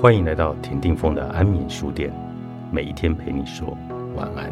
[0.00, 2.10] 欢迎来到田定峰的安眠书店，
[2.72, 3.76] 每一天陪你说
[4.16, 4.50] 晚安。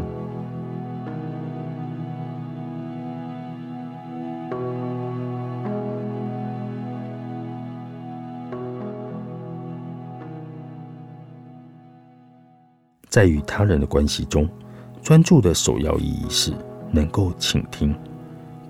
[13.09, 14.47] 在与他人的关系中，
[15.03, 16.53] 专注的首要意义是
[16.91, 17.97] 能够倾听。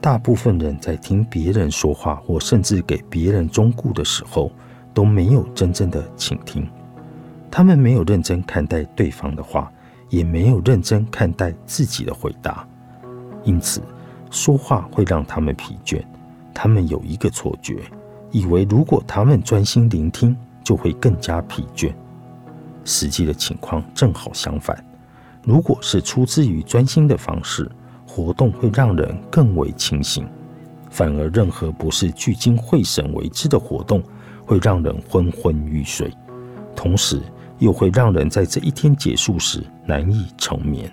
[0.01, 4.49] 大部分人在听别人说话，或甚至给别人忠告的时候，
[4.99, 6.69] 都没有真正的倾听。
[7.49, 9.71] 他们没有认真看待对方的话，
[10.09, 12.67] 也没有认真看待自己的回答，
[13.45, 13.81] 因此
[14.29, 16.03] 说话会让他们疲倦。
[16.53, 17.77] 他们有一个错觉，
[18.33, 21.95] 以为如果他们专心聆听，就会更加疲倦。
[22.85, 24.85] 实际的情况正好相反。
[25.45, 27.71] 如果是出自于专心的方式，
[28.05, 30.25] 活动会让人更为清醒；
[30.91, 34.03] 反而任何不是聚精会神为之的活动，
[34.49, 36.11] 会让人昏昏欲睡，
[36.75, 37.21] 同时
[37.59, 40.91] 又会让人在这一天结束时难以成眠。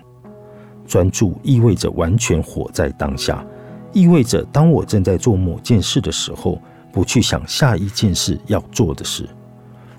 [0.86, 3.42] 专注意味着完全活在当下，
[3.94, 6.60] 意味着当我正在做某件事的时候，
[6.92, 9.26] 不去想下一件事要做的事。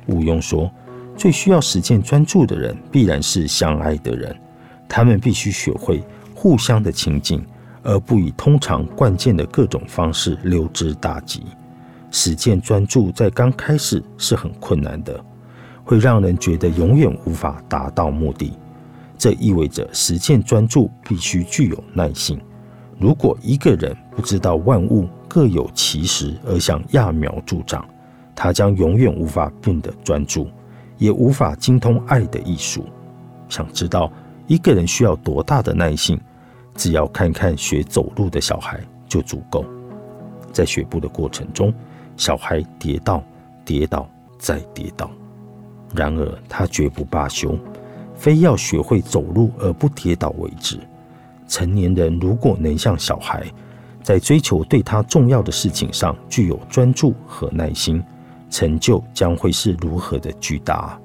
[0.05, 0.71] 毋庸说，
[1.17, 4.39] 最需要实践专注的人，必然是相爱的人，
[4.88, 6.03] 他们必须学会。
[6.36, 7.44] 互相的亲近，
[7.81, 11.42] 而不以通常惯见的各种方式溜之大吉。
[12.11, 15.23] 实践专注在刚开始是很困难的，
[15.83, 18.53] 会让人觉得永远无法达到目的。
[19.17, 22.39] 这意味着实践专注必须具有耐性。
[22.99, 27.83] 如果一个人不知道万物各有其时而想揠苗助长，
[28.36, 30.47] 他将永远无法变得专注，
[30.97, 32.86] 也无法精通爱的艺术。
[33.49, 34.11] 想知道
[34.47, 36.19] 一个人需要多大的耐性？
[36.75, 39.66] 只要看看学走路的小孩就足够。
[40.58, 41.72] 在学步的过程中，
[42.16, 43.23] 小孩跌倒、
[43.63, 45.08] 跌倒再跌倒，
[45.93, 47.55] 然而他绝不罢休，
[48.15, 50.80] 非要学会走路而不跌倒为止。
[51.48, 53.45] 成年人如果能像小孩，
[54.02, 58.03] 在追求对他重要的事情上具有专注和耐心，
[58.49, 60.99] 成就将会是如何的巨大。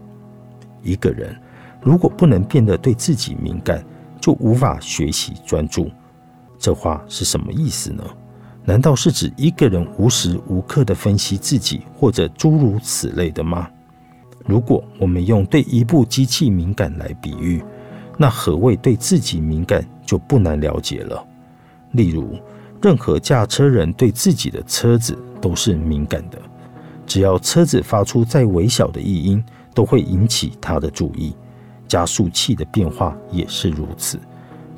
[0.83, 1.39] 一个人
[1.83, 3.85] 如果不能变得对自己敏感，
[4.19, 5.91] 就无法学习专注，
[6.59, 8.03] 这话是什么意思呢？
[8.65, 13.69] 难道是指一个人无时无刻的分析自己，或者诸如此类的吗？
[14.47, 17.63] 如果我们用对一部机器敏感来比喻，
[18.17, 21.25] 那何谓对自己敏感就不难了解了。
[21.93, 22.39] 例如，
[22.81, 26.41] 任何驾车人对自己的车子都是敏感的，
[27.07, 29.43] 只要车子发出再微小的异音，
[29.75, 31.35] 都会引起他的注意。
[31.89, 34.19] 加速器的变化也是如此。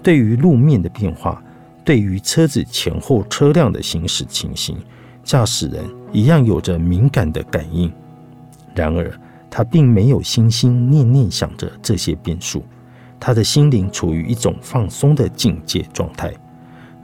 [0.02, 1.42] 对于路面的变化，
[1.84, 4.76] 对于车子前后车辆的行驶情形，
[5.22, 7.92] 驾驶人一样有着敏感的感应。
[8.74, 9.12] 然而，
[9.50, 12.64] 他并没有心心念念想着这些变数，
[13.20, 16.32] 他的心灵处于一种放松的境界状态。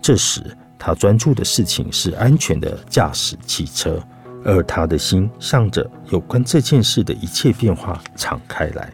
[0.00, 0.42] 这时，
[0.78, 4.02] 他专注的事情是安全的驾驶汽车，
[4.44, 8.90] 而他的心向着有关这件事的一切变化敞开来。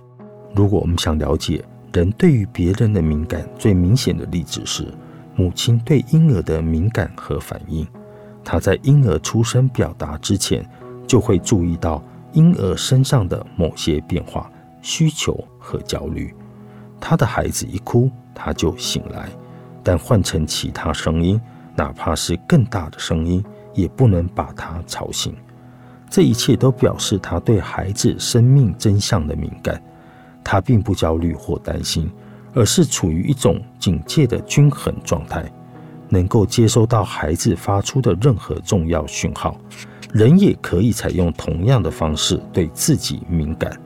[0.55, 4.93] 如果我们想了解人对于别人的敏感，最明显的例子是
[5.37, 7.87] 母亲对婴儿的敏感和反应。
[8.43, 10.69] 她在婴儿出生表达之前，
[11.07, 12.03] 就会注意到
[12.33, 14.51] 婴儿身上的某些变化、
[14.83, 16.35] 需求和焦虑。
[16.99, 19.29] 她的孩子一哭，她就醒来；
[19.83, 21.41] 但换成其他声音，
[21.77, 23.45] 哪怕是更大的声音，
[23.75, 25.35] 也不能把她吵醒。
[26.09, 29.83] 这一切都表示她对孩子生命真相的敏感。
[30.49, 32.09] 他并不焦虑或担心，
[32.57, 35.45] 而是处于一种警戒的均衡状态，
[36.09, 39.55] 能够接收到孩子发出的任何重要讯号。
[40.11, 43.79] 人也可以采用同样的方式对自己敏感。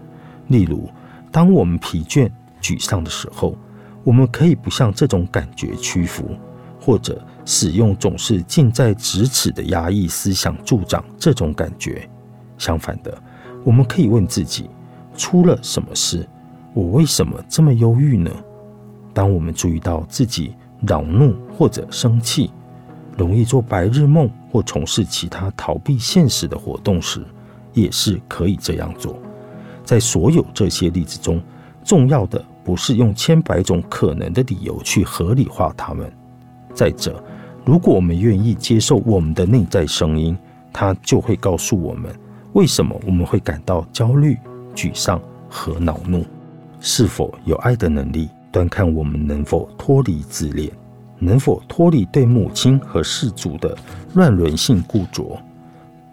[0.47, 0.89] 例如，
[1.33, 2.31] 当我们疲倦、
[2.63, 3.57] 沮丧的时候，
[4.05, 6.37] 我们可以不向这种感觉屈服，
[6.81, 12.09] 或者使用总是近在咫尺的压抑思想助长这种感觉。
[12.57, 13.21] 相反的，
[13.65, 14.71] 我们可以问自己：
[15.17, 16.25] 出了什么事？
[16.73, 18.31] 我为什么这么忧郁呢？
[19.13, 22.51] 当我们注意到自己恼怒或者生气，
[23.17, 27.25] 容易做白日梦或从事其他逃避现实的活动时，
[27.73, 29.19] 也是可以这样做。
[29.85, 31.43] 在所有这些例子中，
[31.85, 36.11] 重要的不是用千百种可能的理由去合理化它们。
[36.73, 37.23] 再者，
[37.65, 40.37] 如果我们愿意接受我们的内在声音，
[40.73, 42.15] 它就会告诉我们
[42.53, 44.39] 为什么我们会感到焦虑、
[44.75, 46.25] 沮丧和恼怒。
[46.81, 50.71] 是否有爱的能力，端看我们能否脱离自恋，
[51.19, 53.77] 能否脱离对母亲和世族的
[54.15, 55.41] 乱伦性固着。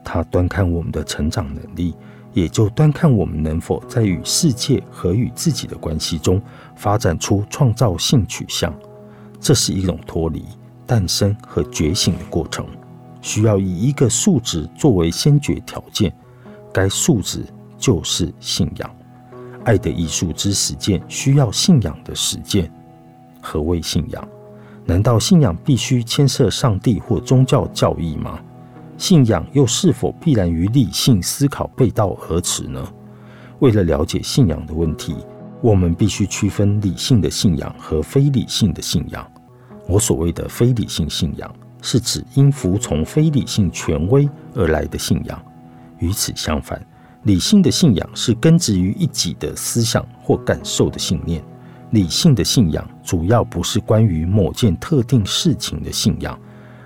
[0.03, 1.95] 它端看我们的成长能力，
[2.33, 6.41] 也就端看我们能否在与世界和与自己的关系中
[6.75, 8.73] 发展出创造性取向。
[9.39, 10.45] 这是一种脱离、
[10.85, 12.65] 诞生和觉醒的过程，
[13.21, 16.13] 需要以一个数值作为先决条件。
[16.71, 17.43] 该数值
[17.77, 18.96] 就是信仰。
[19.67, 22.71] 爱的艺术之实践需要信仰的实践。
[23.41, 24.25] 何谓信仰？
[24.85, 28.39] 难道信仰必须牵涉上帝或宗教教义吗？
[28.97, 32.81] 信仰又是否必然与理性思考背道而驰呢？
[33.59, 35.17] 为了了解信仰的问题，
[35.61, 39.29] 我们必须区分理性的信仰和非理性的信仰。
[39.85, 45.43] 我所谓的非理性信仰，是指因服从非理性权威而来的信仰。
[45.99, 46.81] 与此相反，
[47.27, 51.43] 理性的信仰是根植于一己的思想或感受的信念。
[51.91, 56.39] 理性的信仰主要不是关于某件特定事情的信仰，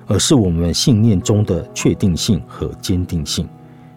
[0.07, 3.47] 而是我们信念中的确定性和坚定性。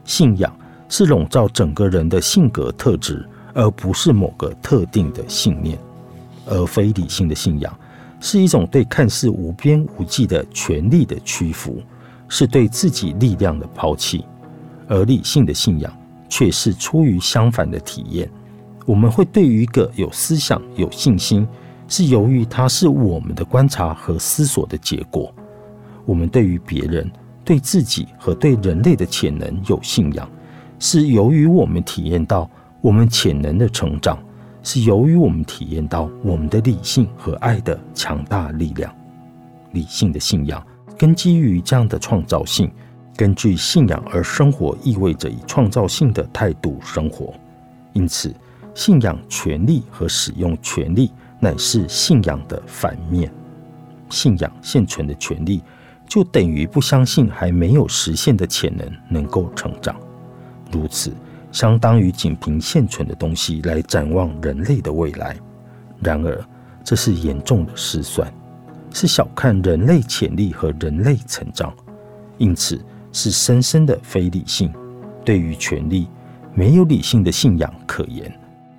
[0.05, 0.55] 信仰
[0.87, 5.79] 是笼罩整个人的性格特质，而不是某个特定的信念。
[6.45, 7.75] 而非理性的信仰
[8.21, 11.83] 是一种对看似无边无际的权力的屈服，
[12.29, 14.27] 是对自己力量的抛弃。
[14.87, 15.91] 而理性的信仰
[16.35, 18.29] 却是出于相反的体验。
[18.85, 21.47] 我们会对于一个有思想有信心，
[21.87, 25.33] 是由于它是我们的观察和思索的结果。
[26.05, 27.09] 我们对于别人、
[27.45, 30.29] 对自己和对人类的潜能有信仰，
[30.81, 34.19] 是由于我们体验到我们潜能的成长，
[34.65, 38.93] 是由于我们体验到我们的理性和爱的强大力量。
[39.71, 40.61] 理性的信仰
[40.99, 42.69] 根基于这样的创造性，
[43.17, 47.33] 根据信仰而生活，意味着以创造性的态度生活。
[47.93, 48.35] 因此。
[48.77, 53.33] 信仰权利和使用权利乃是信仰的反面。
[54.11, 55.63] 信仰现存的权利，
[56.09, 59.95] 就等于不相信还没有实现的潜能能够成长。
[60.73, 61.13] 如此，
[61.53, 65.37] 相当于仅凭现存的东西来展望人类的未来。
[66.01, 66.45] 然而，
[66.83, 68.29] 这是严重的失算，
[68.93, 71.73] 是小看人类潜力和人类成长，
[72.39, 72.85] 因此
[73.15, 74.71] 是深深的非理性。
[75.25, 76.07] 对于权力，
[76.53, 78.31] 没有理性的信仰可言。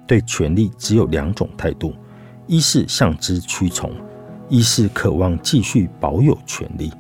[0.06, 1.92] 对权力只有两种态度：
[2.46, 3.92] 一是向之屈从，
[4.48, 6.92] 一是渴望继续保有权力。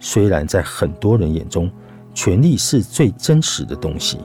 [0.00, 1.70] 虽然在很多人眼中，
[2.14, 4.18] 权力是最真实的东西，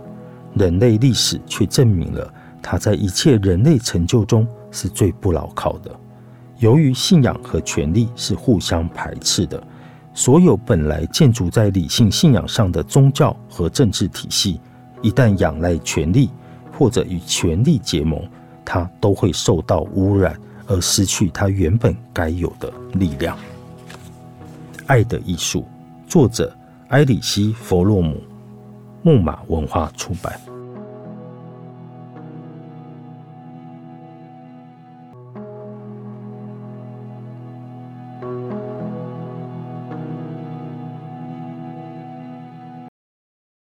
[0.53, 5.91] 人类历史却证明了它在一切人类成就中是最不牢靠的。
[6.59, 9.61] 由于信仰和权力是互相排斥的，
[10.17, 14.59] 所有本来建筑在理性信仰上的宗教和政治体系，
[15.03, 16.31] 一旦仰赖权力，
[16.75, 18.19] 或者与权力结盟，
[18.65, 20.35] 它都会受到污染，
[20.65, 23.37] 而失去它原本该有的力量。
[24.87, 25.61] 《爱的艺术》，
[26.09, 26.51] 作者
[26.87, 28.19] 埃里希·弗洛姆，
[29.03, 30.33] 木马文化出版。